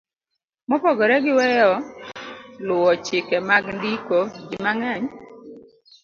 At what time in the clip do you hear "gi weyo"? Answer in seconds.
1.23-1.71